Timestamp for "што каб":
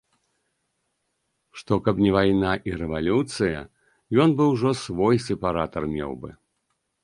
1.61-1.95